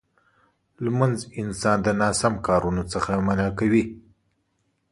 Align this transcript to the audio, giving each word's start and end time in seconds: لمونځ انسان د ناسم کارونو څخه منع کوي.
لمونځ 0.83 1.17
انسان 1.41 1.77
د 1.83 1.87
ناسم 2.01 2.33
کارونو 2.47 2.83
څخه 2.93 3.11
منع 3.27 3.49
کوي. 3.59 3.83